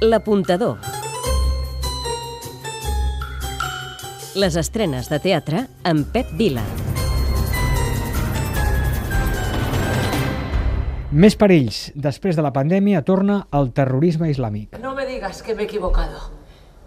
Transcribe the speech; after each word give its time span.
L'apuntador. 0.00 0.76
Les 4.38 4.54
estrenes 4.54 5.08
de 5.10 5.18
teatre 5.18 5.64
amb 5.82 6.06
Pep 6.12 6.28
Vila. 6.38 6.62
Més 11.10 11.34
perills. 11.34 11.88
Després 11.98 12.38
de 12.38 12.44
la 12.46 12.52
pandèmia 12.54 13.02
torna 13.02 13.40
el 13.50 13.72
terrorisme 13.74 14.30
islàmic. 14.30 14.78
No 14.78 14.94
me 14.94 15.02
digas 15.08 15.42
que 15.42 15.56
me 15.56 15.62
he 15.62 15.66
equivocado. 15.66 16.30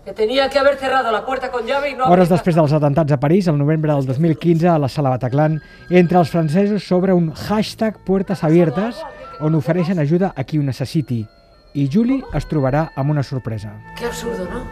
Que 0.06 0.14
tenía 0.14 0.48
que 0.50 0.60
haber 0.60 0.78
cerrado 0.78 1.12
la 1.12 1.26
puerta 1.26 1.52
con 1.52 1.68
llave 1.68 1.92
y 1.92 1.96
no... 1.96 2.08
Hores 2.08 2.32
després 2.32 2.56
dels 2.56 2.72
atentats 2.72 3.12
a 3.12 3.20
París, 3.20 3.52
el 3.52 3.60
novembre 3.60 3.92
del 3.92 4.08
2015, 4.08 4.72
a 4.72 4.80
la 4.80 4.88
sala 4.88 5.12
Bataclan, 5.18 5.60
entre 5.90 6.24
els 6.24 6.32
francesos 6.32 6.88
s'obre 6.88 7.12
un 7.12 7.34
hashtag 7.36 8.00
Puertas 8.08 8.46
Abiertes 8.48 9.04
on 9.42 9.60
ofereixen 9.60 10.00
ajuda 10.00 10.32
a 10.32 10.48
qui 10.48 10.64
ho 10.64 10.64
necessiti. 10.64 11.26
I 11.74 11.88
Juli 11.88 12.20
es 12.36 12.48
trobarà 12.52 12.90
amb 13.00 13.12
una 13.12 13.24
sorpresa. 13.24 13.72
Qué 13.98 14.06
absurdo, 14.06 14.48
¿no? 14.52 14.64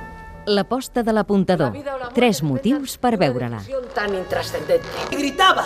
L'aposta 0.49 1.03
de 1.03 1.13
l'apuntador. 1.13 1.75
Tres 2.15 2.41
motius 2.43 2.97
per 2.97 3.17
veure-la. 3.17 3.61
Tan 3.95 4.15
intrascendente. 4.15 4.87
Y 5.11 5.15
gritaba. 5.15 5.65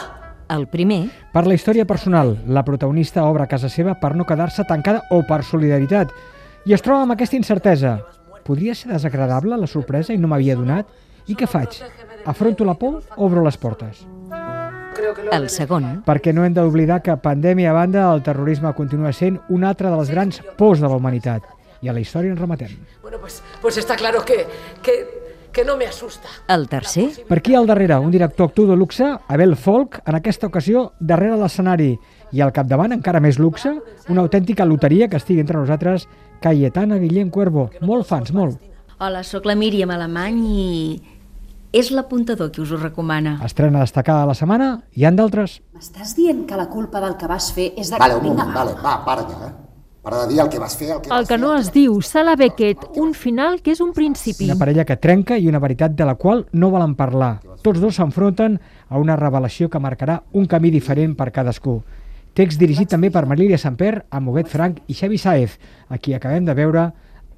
El 0.50 0.68
primer, 0.68 1.10
Per 1.32 1.48
la 1.48 1.56
història 1.56 1.86
personal, 1.86 2.36
la 2.46 2.66
protagonista 2.66 3.24
obre 3.26 3.48
casa 3.48 3.70
seva 3.70 3.96
per 4.00 4.14
no 4.16 4.26
quedar-se 4.28 4.66
tancada 4.68 5.06
o 5.10 5.24
per 5.26 5.42
solidaritat. 5.44 6.12
I 6.66 6.76
es 6.76 6.84
troba 6.84 7.08
amb 7.08 7.16
aquesta 7.16 7.40
incertesa. 7.40 8.02
Podria 8.44 8.76
ser 8.76 8.92
desagradable 8.92 9.58
la 9.58 9.68
sorpresa 9.68 10.14
i 10.14 10.20
no 10.20 10.28
m'havia 10.28 10.58
donat? 10.60 10.86
I 11.28 11.36
què 11.40 11.48
faig? 11.48 11.80
Afronto 12.26 12.66
la 12.68 12.76
por 12.76 13.00
o 13.16 13.26
obro 13.26 13.42
les 13.44 13.58
portes? 13.58 14.04
El 15.34 15.50
segon, 15.50 15.86
Perquè 16.06 16.34
no 16.34 16.44
hem 16.46 16.54
d'oblidar 16.54 17.02
que, 17.02 17.16
pandèmia 17.18 17.72
a 17.72 17.74
banda, 17.74 18.06
el 18.14 18.22
terrorisme 18.24 18.74
continua 18.78 19.12
sent 19.14 19.40
una 19.50 19.70
altra 19.70 19.90
de 19.90 19.98
les 19.98 20.10
grans 20.12 20.42
pors 20.58 20.80
de 20.82 20.88
la 20.88 20.96
humanitat. 21.00 21.44
I 21.82 21.90
a 21.90 21.94
la 21.94 22.00
història 22.00 22.32
ens 22.32 22.40
rematem. 22.40 22.70
Bueno, 23.02 23.18
pues, 23.20 23.42
pues 23.62 23.78
está 23.78 23.96
claro 23.96 24.24
que, 24.24 24.46
que, 24.82 24.94
que 25.52 25.66
no 25.66 25.76
me 25.78 25.86
asusta. 25.86 26.30
el 26.48 26.70
tercer, 26.70 27.26
Per 27.28 27.38
aquí 27.40 27.56
al 27.56 27.68
darrere, 27.68 27.98
un 27.98 28.12
director 28.12 28.48
actor 28.50 28.68
de 28.68 28.78
luxe, 28.78 29.04
Abel 29.28 29.56
Folk, 29.56 30.02
en 30.06 30.16
aquesta 30.16 30.48
ocasió 30.48 30.94
darrere 31.00 31.38
l'escenari. 31.38 31.98
I 32.32 32.42
al 32.42 32.54
capdavant, 32.54 32.94
encara 32.94 33.20
més 33.20 33.40
luxe, 33.40 33.74
una 34.10 34.22
autèntica 34.22 34.66
loteria 34.66 35.08
que 35.08 35.18
estigui 35.18 35.42
entre 35.42 35.58
nosaltres, 35.58 36.08
Cayetana 36.42 36.98
Guillem 36.98 37.30
Cuervo. 37.30 37.70
Molt 37.82 38.08
fans, 38.08 38.32
molt. 38.34 38.62
Hola, 39.00 39.24
sóc 39.24 39.46
la 39.46 39.56
Míriam 39.56 39.92
Alemany 39.92 40.40
i 40.48 41.02
és 41.74 41.90
l'apuntador 41.92 42.52
qui 42.54 42.62
us 42.62 42.72
ho 42.72 42.78
recomana. 42.78 43.40
Estrena 43.44 43.82
destacada 43.82 44.22
de 44.22 44.30
la 44.30 44.38
setmana, 44.38 44.70
hi 44.94 45.08
han 45.10 45.18
d'altres. 45.18 45.58
M'estàs 45.74 46.14
dient 46.16 46.46
que 46.48 46.58
la 46.60 46.70
culpa 46.70 47.02
del 47.02 47.18
que 47.18 47.28
vas 47.28 47.50
fer 47.52 47.72
és 47.76 47.90
de... 47.90 48.00
Vale, 48.00 48.20
un 48.22 48.30
moment, 48.30 48.54
va. 48.54 48.62
vale, 48.62 48.76
va, 48.84 49.00
para 49.04 49.26
ja, 49.26 49.50
eh? 49.50 49.54
Para 50.04 50.26
de 50.26 50.34
dir 50.34 50.42
el 50.44 50.50
que 50.52 50.60
vas 50.60 50.76
fer, 50.76 50.90
el 50.92 51.02
que 51.02 51.10
El 51.16 51.26
que 51.26 51.34
fer, 51.34 51.40
no 51.40 51.56
es 51.56 51.72
diu 51.72 51.96
Sala 52.04 52.36
Beckett, 52.36 52.86
un 53.00 53.14
final 53.16 53.62
que 53.64 53.72
és 53.72 53.82
un 53.82 53.94
principi. 53.96 54.46
Una 54.52 54.60
parella 54.60 54.84
que 54.86 55.00
trenca 55.00 55.38
i 55.40 55.48
una 55.48 55.64
veritat 55.64 55.96
de 55.96 56.06
la 56.06 56.16
qual 56.20 56.46
no 56.52 56.70
volen 56.70 56.94
parlar. 57.00 57.40
Tots 57.64 57.80
dos 57.80 57.96
s'enfronten 57.96 58.60
a 58.90 59.00
una 59.00 59.16
revelació 59.16 59.72
que 59.72 59.80
marcarà 59.80 60.20
un 60.34 60.46
camí 60.46 60.72
diferent 60.76 61.16
per 61.16 61.32
cadascú. 61.32 61.80
Text 62.36 62.60
dirigit 62.60 62.92
també 62.92 63.10
per 63.16 63.26
Marília 63.26 63.58
Samper, 63.58 64.04
Amoguet 64.12 64.52
Frank 64.52 64.84
i 64.88 64.94
Xavi 64.94 65.18
Saez, 65.18 65.58
a 65.88 65.98
qui 65.98 66.14
acabem 66.14 66.46
de 66.46 66.54
veure 66.54 66.90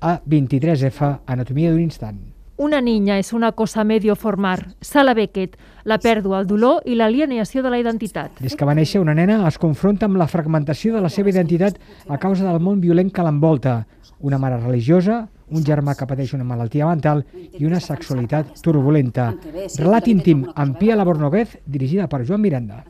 a 0.02 0.22
23F, 0.26 1.20
Anatomia 1.28 1.70
d'un 1.70 1.86
instant. 1.86 2.35
Una 2.58 2.80
niña 2.80 3.18
és 3.20 3.34
una 3.34 3.52
cosa 3.52 3.84
medio 3.84 4.16
formar. 4.16 4.76
Sala 4.80 5.14
Beckett, 5.14 5.58
la 5.84 5.98
pèrdua, 6.00 6.40
el 6.40 6.48
dolor 6.48 6.86
i 6.88 6.96
l'alienació 6.96 7.60
de 7.66 7.72
la 7.74 7.82
identitat. 7.82 8.40
Des 8.40 8.56
que 8.56 8.64
va 8.64 8.76
néixer, 8.78 9.02
una 9.04 9.16
nena 9.18 9.42
es 9.50 9.58
confronta 9.60 10.08
amb 10.08 10.16
la 10.16 10.30
fragmentació 10.32 10.96
de 10.96 11.04
la 11.04 11.12
seva 11.12 11.34
identitat 11.34 11.82
a 12.08 12.18
causa 12.18 12.48
del 12.48 12.64
món 12.64 12.80
violent 12.80 13.12
que 13.12 13.28
l'envolta. 13.28 13.82
Una 14.24 14.40
mare 14.40 14.62
religiosa, 14.64 15.26
un 15.52 15.68
germà 15.68 15.98
que 16.00 16.08
pateix 16.08 16.32
una 16.34 16.48
malaltia 16.48 16.88
mental 16.88 17.26
i 17.60 17.68
una 17.68 17.84
sexualitat 17.84 18.56
turbulenta. 18.64 19.34
Relat 19.76 20.08
íntim 20.08 20.48
amb 20.56 20.80
Pia 20.80 20.96
Labornoguez, 20.96 21.60
dirigida 21.66 22.08
per 22.08 22.24
Joan 22.24 22.40
Miranda. 22.40 22.86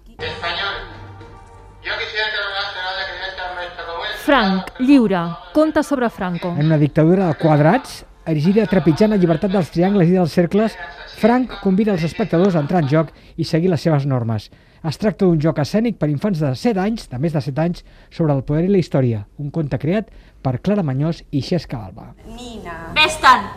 Frank, 4.26 4.78
lliure, 4.80 5.26
conta 5.54 5.82
sobre 5.82 6.10
Franco. 6.10 6.54
En 6.58 6.68
una 6.68 6.78
dictadura 6.78 7.28
de 7.28 7.36
quadrats, 7.42 8.06
erigida 8.26 8.66
trepitjant 8.70 9.14
la 9.14 9.20
llibertat 9.22 9.52
dels 9.54 9.72
triangles 9.74 10.10
i 10.10 10.16
dels 10.18 10.34
cercles, 10.34 10.78
Frank 11.16 11.60
convida 11.64 11.94
els 11.96 12.06
espectadors 12.08 12.56
a 12.56 12.64
entrar 12.64 12.82
en 12.84 12.90
joc 12.92 13.12
i 13.38 13.46
seguir 13.48 13.70
les 13.72 13.82
seves 13.86 14.08
normes. 14.10 14.50
Es 14.86 15.00
tracta 15.02 15.26
d'un 15.26 15.40
joc 15.42 15.60
escènic 15.64 15.98
per 15.98 16.12
infants 16.12 16.42
de 16.44 16.52
7 16.54 16.82
anys, 16.82 17.08
de 17.10 17.20
més 17.22 17.34
de 17.34 17.42
7 17.42 17.62
anys, 17.64 17.86
sobre 18.14 18.36
el 18.36 18.44
poder 18.46 18.68
i 18.68 18.74
la 18.74 18.82
història, 18.82 19.24
un 19.42 19.50
conte 19.54 19.80
creat 19.82 20.12
per 20.46 20.60
Clara 20.62 20.86
Mañós 20.86 21.24
i 21.32 21.42
Xesca 21.42 21.80
Alba. 21.88 22.12
Vés-te'n! 22.98 23.48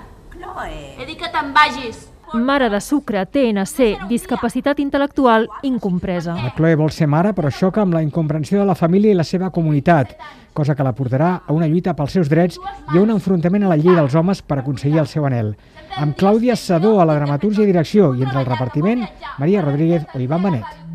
He 0.99 1.05
dit 1.07 1.19
que 1.21 1.29
te'n 1.33 1.53
vagis. 1.55 2.07
Mare 2.35 2.69
de 2.69 2.81
sucre, 2.81 3.23
TNC, 3.25 4.09
discapacitat 4.11 4.83
intel·lectual 4.83 5.47
incompresa. 5.65 6.35
La 6.37 6.51
Chloe 6.57 6.77
vol 6.77 6.91
ser 6.93 7.07
mare, 7.09 7.33
però 7.33 7.49
xoca 7.49 7.81
amb 7.81 7.97
la 7.97 8.03
incomprensió 8.05 8.61
de 8.61 8.67
la 8.69 8.77
família 8.77 9.15
i 9.15 9.17
la 9.17 9.25
seva 9.25 9.49
comunitat, 9.55 10.13
cosa 10.53 10.75
que 10.77 10.85
la 10.85 10.93
portarà 10.93 11.31
a 11.47 11.57
una 11.57 11.69
lluita 11.71 11.95
pels 11.97 12.19
seus 12.19 12.29
drets 12.29 12.59
i 12.61 12.99
a 12.99 13.01
un 13.01 13.15
enfrontament 13.15 13.65
a 13.65 13.73
la 13.73 13.79
llei 13.81 13.97
dels 13.97 14.15
homes 14.15 14.43
per 14.43 14.59
aconseguir 14.61 15.01
el 15.01 15.09
seu 15.09 15.25
anel. 15.25 15.55
Amb 15.97 16.19
Clàudia 16.21 16.57
Sadó 16.57 16.99
a 17.01 17.09
la 17.09 17.17
dramatúrgia 17.17 17.65
i 17.65 17.73
direcció 17.73 18.13
i 18.13 18.27
entre 18.27 18.43
el 18.43 18.51
repartiment, 18.51 19.07
Maria 19.39 19.65
Rodríguez 19.65 20.05
o 20.13 20.21
Ivan 20.21 20.45
Benet. 20.45 20.88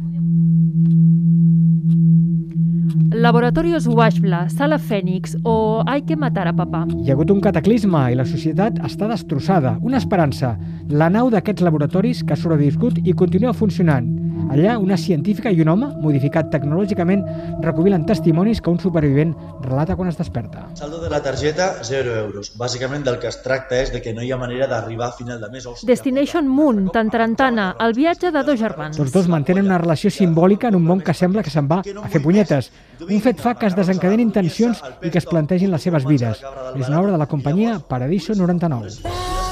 Laboratorios 3.14 3.86
Washbla, 3.86 4.50
Sala 4.50 4.80
Fènix 4.80 5.38
o 5.44 5.84
Hay 5.86 6.02
que 6.02 6.16
matar 6.16 6.48
a 6.48 6.54
papà. 6.54 6.82
Hi 6.90 7.12
ha 7.12 7.14
hagut 7.14 7.30
un 7.30 7.42
cataclisme 7.46 8.02
i 8.10 8.18
la 8.18 8.26
societat 8.26 8.80
està 8.82 9.06
destrossada. 9.12 9.76
Una 9.86 10.00
esperança, 10.02 10.56
la 10.90 11.12
nau 11.14 11.30
d'aquests 11.30 11.62
laboratoris 11.62 12.24
que 12.26 12.34
ha 12.34 12.40
sobreviscut 12.40 12.98
i 13.06 13.14
continua 13.14 13.54
funcionant. 13.54 14.10
Allà, 14.54 14.78
una 14.78 14.98
científica 14.98 15.50
i 15.50 15.62
un 15.64 15.70
home, 15.72 15.88
modificat 16.04 16.52
tecnològicament, 16.54 17.24
recopilen 17.64 18.04
testimonis 18.06 18.62
que 18.62 18.70
un 18.70 18.78
supervivent 18.80 19.32
relata 19.64 19.96
quan 19.98 20.12
es 20.12 20.20
desperta. 20.20 20.68
Saldo 20.78 21.00
de 21.02 21.10
la 21.10 21.24
targeta, 21.26 21.72
0 21.82 22.14
euros. 22.20 22.52
Bàsicament 22.60 23.06
del 23.08 23.18
que 23.20 23.32
es 23.32 23.40
tracta 23.42 23.80
és 23.82 23.90
de 23.94 24.02
que 24.04 24.14
no 24.14 24.22
hi 24.22 24.30
ha 24.32 24.38
manera 24.38 24.68
d'arribar 24.70 25.10
a 25.10 25.18
final 25.18 25.42
de 25.42 25.50
mes. 25.50 25.66
Hòstia, 25.66 25.88
Destination 25.90 26.48
Moon, 26.48 26.86
Tantarantana, 26.94 27.72
el 27.82 27.98
viatge 27.98 28.30
de 28.32 28.44
dos 28.46 28.60
germans. 28.60 29.00
Tots 29.00 29.16
dos 29.16 29.30
mantenen 29.32 29.66
una 29.66 29.82
relació 29.82 30.14
simbòlica 30.14 30.70
en 30.70 30.78
un 30.78 30.86
món 30.86 31.02
que 31.02 31.18
sembla 31.18 31.42
que 31.42 31.54
se'n 31.54 31.70
va 31.72 31.82
a 31.82 32.10
fer 32.14 32.22
punyetes. 32.22 32.70
Un 33.10 33.26
fet 33.26 33.42
fa 33.42 33.56
que 33.58 33.72
es 33.72 33.76
desencadenin 33.76 34.32
tensions 34.32 34.84
i 35.02 35.10
que 35.10 35.18
es 35.18 35.26
plantegin 35.26 35.74
les 35.74 35.82
seves 35.82 36.06
vides. 36.06 36.46
És 36.78 36.88
una 36.88 37.02
obra 37.02 37.12
de 37.12 37.18
la 37.18 37.28
companyia 37.32 37.80
Paradiso 37.80 38.38
99. 38.38 39.43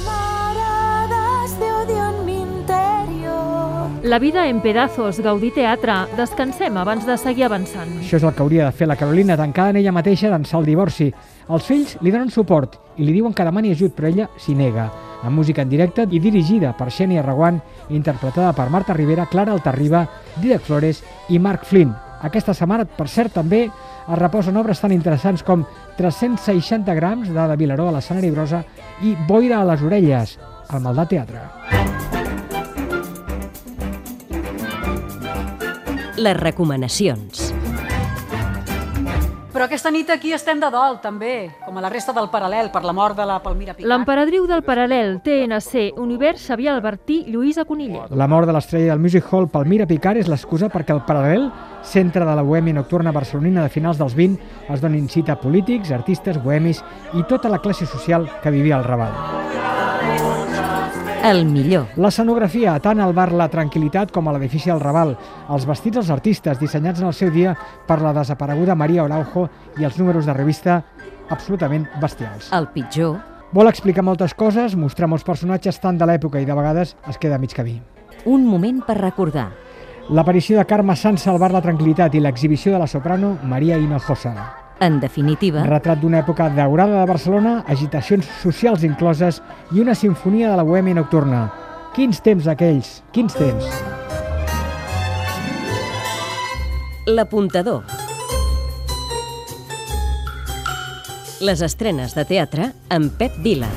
La 4.12 4.20
vida 4.20 4.50
en 4.50 4.60
pedazos, 4.60 5.22
Gaudí 5.22 5.54
Teatre. 5.56 5.94
Descansem 6.18 6.76
abans 6.76 7.06
de 7.08 7.16
seguir 7.16 7.46
avançant. 7.48 7.94
Això 8.02 8.18
és 8.18 8.26
el 8.28 8.34
que 8.36 8.42
hauria 8.44 8.66
de 8.66 8.76
fer 8.76 8.90
la 8.90 8.98
Carolina, 9.00 9.38
tancada 9.40 9.72
en 9.72 9.78
ella 9.80 9.94
mateixa 9.96 10.28
d'ençà 10.28 10.58
el 10.60 10.66
divorci. 10.68 11.06
Els 11.48 11.64
fills 11.64 11.94
li 12.04 12.12
donen 12.12 12.28
suport 12.28 12.76
i 13.00 13.06
li 13.08 13.14
diuen 13.16 13.32
que 13.32 13.46
demani 13.48 13.72
ajut, 13.72 13.94
però 13.96 14.10
ella 14.10 14.26
s'hi 14.36 14.52
nega. 14.60 14.90
Amb 15.24 15.40
música 15.40 15.64
en 15.64 15.72
directe 15.72 16.04
i 16.12 16.20
dirigida 16.20 16.74
per 16.76 16.90
Xènia 16.92 17.24
Raguant, 17.24 17.62
interpretada 17.88 18.52
per 18.52 18.68
Marta 18.68 18.92
Rivera, 19.00 19.30
Clara 19.32 19.56
Altarriba, 19.56 20.04
Dídac 20.42 20.68
Flores 20.68 21.00
i 21.30 21.40
Marc 21.40 21.64
Flynn. 21.64 21.96
Aquesta 22.28 22.52
setmana, 22.52 22.84
per 22.84 23.08
cert, 23.08 23.32
també 23.40 23.64
es 23.70 24.20
reposen 24.20 24.60
obres 24.60 24.84
tan 24.84 24.92
interessants 24.92 25.40
com 25.48 25.64
360 25.96 27.00
grams 27.00 27.32
d'Ada 27.32 27.56
Vilaró 27.56 27.88
a 27.88 27.96
l'escenari 27.96 28.36
brosa 28.36 28.66
i 29.08 29.16
Boira 29.24 29.62
a 29.62 29.72
les 29.72 29.88
orelles, 29.88 30.38
al 30.68 30.84
Maldà 30.84 31.08
Teatre. 31.08 31.91
Les 36.22 36.38
recomanacions. 36.38 37.50
Però 39.52 39.66
aquesta 39.66 39.92
nit 39.92 40.08
aquí 40.14 40.32
estem 40.32 40.62
de 40.62 40.70
dol, 40.72 40.96
també, 41.04 41.50
com 41.66 41.76
a 41.76 41.82
la 41.84 41.90
resta 41.92 42.14
del 42.16 42.30
paral·lel, 42.32 42.70
per 42.72 42.86
la 42.88 42.94
mort 42.96 43.18
de 43.18 43.26
la 43.28 43.42
Palmira 43.44 43.74
Picat. 43.76 43.90
L'emperadriu 43.90 44.46
del 44.48 44.64
paral·lel, 44.64 45.18
TNC, 45.26 46.00
Univers 46.00 46.46
Xavier 46.48 46.72
Albertí, 46.72 47.20
Lluïsa 47.28 47.66
Conillet. 47.68 48.14
La 48.16 48.30
mort 48.32 48.48
de 48.48 48.56
l'estrella 48.56 48.94
del 48.94 49.04
Music 49.04 49.28
Hall 49.28 49.50
Palmira 49.52 49.90
Picard 49.90 50.22
és 50.22 50.32
l'excusa 50.32 50.72
perquè 50.72 50.96
el 50.96 51.04
Paral·lel, 51.10 51.50
centre 51.84 52.24
de 52.24 52.38
la 52.38 52.48
bohèmia 52.48 52.80
nocturna 52.80 53.12
barcelonina 53.12 53.66
de 53.66 53.74
finals 53.74 54.00
dels 54.00 54.16
20, 54.16 54.40
es 54.72 54.82
donin 54.82 55.10
cita 55.10 55.36
a 55.36 55.42
polítics, 55.42 55.92
artistes, 55.92 56.40
bohemis 56.42 56.86
i 57.18 57.28
tota 57.28 57.52
la 57.52 57.60
classe 57.60 57.90
social 57.90 58.30
que 58.42 58.56
vivia 58.56 58.78
al 58.80 58.88
Raval. 58.88 59.41
El 61.22 61.44
millor. 61.46 61.86
L'escenografia, 62.02 62.74
tant 62.82 63.00
al 63.00 63.12
bar 63.14 63.28
La 63.38 63.46
Tranquilitat 63.52 64.10
com 64.12 64.26
a 64.26 64.32
l'edifici 64.34 64.72
del 64.72 64.80
Raval, 64.82 65.12
els 65.54 65.68
vestits 65.70 66.00
dels 66.00 66.10
artistes 66.10 66.58
dissenyats 66.58 67.04
en 67.04 67.12
el 67.12 67.14
seu 67.14 67.30
dia 67.30 67.54
per 67.86 68.00
la 68.02 68.14
desapareguda 68.16 68.74
Maria 68.76 69.04
Araujo 69.04 69.44
i 69.78 69.86
els 69.86 70.00
números 70.02 70.26
de 70.26 70.34
revista 70.34 70.80
absolutament 71.30 71.86
bestials. 72.02 72.50
El 72.58 72.72
pitjor. 72.74 73.20
Vol 73.54 73.70
explicar 73.70 74.02
moltes 74.08 74.34
coses, 74.34 74.74
mostrar 74.74 75.12
molts 75.12 75.28
personatges 75.28 75.78
tant 75.84 76.00
de 76.00 76.08
l'època 76.10 76.42
i 76.42 76.48
de 76.48 76.56
vegades 76.58 76.96
es 77.08 77.22
queda 77.22 77.38
a 77.38 77.44
mig 77.44 77.54
camí. 77.54 77.78
Un 78.26 78.48
moment 78.48 78.82
per 78.88 78.98
recordar. 78.98 79.52
L'aparició 80.10 80.58
de 80.58 80.66
Carme 80.66 80.96
Sansa 80.98 81.30
al 81.30 81.40
bar 81.40 81.52
La 81.54 81.62
Tranquilitat 81.62 82.18
i 82.18 82.24
l'exhibició 82.24 82.74
de 82.74 82.82
la 82.82 82.90
soprano 82.90 83.38
Maria 83.44 83.78
Hinojosa. 83.78 84.61
En 84.82 84.98
definitiva, 85.00 85.62
Retrat 85.70 86.00
d'una 86.02 86.24
època 86.24 86.48
daurada 86.56 87.04
de 87.04 87.06
Barcelona, 87.06 87.60
agitacions 87.70 88.26
socials 88.42 88.82
incloses 88.84 89.38
i 89.70 89.84
una 89.84 89.94
sinfonia 89.94 90.50
de 90.50 90.58
la 90.58 90.66
bohèmia 90.66 90.98
nocturna. 90.98 91.44
Quins 91.94 92.18
temps 92.26 92.50
aquells, 92.50 92.90
quins 93.14 93.38
temps. 93.38 93.70
L'apuntador. 97.06 97.86
Les 101.42 101.62
estrenes 101.62 102.18
de 102.18 102.26
teatre 102.26 102.72
amb 102.90 103.14
Pep 103.22 103.38
Vila. 103.46 103.70